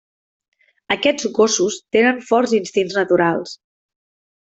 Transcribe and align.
Aquests 0.95 1.27
gossos 1.39 1.79
tenen 1.99 2.25
forts 2.33 2.57
instints 2.63 3.01
naturals. 3.01 3.59